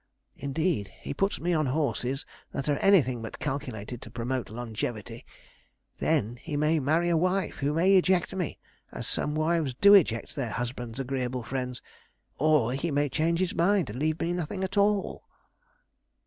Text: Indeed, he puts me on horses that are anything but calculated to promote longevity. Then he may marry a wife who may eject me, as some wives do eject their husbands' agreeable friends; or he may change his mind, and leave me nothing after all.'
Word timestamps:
Indeed, 0.37 0.91
he 1.01 1.13
puts 1.13 1.39
me 1.39 1.53
on 1.53 1.67
horses 1.67 2.25
that 2.53 2.67
are 2.67 2.77
anything 2.77 3.21
but 3.21 3.37
calculated 3.37 4.01
to 4.01 4.09
promote 4.09 4.49
longevity. 4.49 5.27
Then 5.99 6.37
he 6.37 6.57
may 6.57 6.79
marry 6.79 7.07
a 7.09 7.15
wife 7.15 7.57
who 7.57 7.71
may 7.71 7.93
eject 7.95 8.33
me, 8.35 8.57
as 8.91 9.07
some 9.07 9.35
wives 9.35 9.75
do 9.75 9.93
eject 9.93 10.35
their 10.35 10.49
husbands' 10.49 10.99
agreeable 10.99 11.43
friends; 11.43 11.83
or 12.39 12.73
he 12.73 12.89
may 12.89 13.09
change 13.09 13.39
his 13.41 13.53
mind, 13.53 13.91
and 13.91 13.99
leave 13.99 14.19
me 14.19 14.33
nothing 14.33 14.63
after 14.63 14.79
all.' 14.79 15.23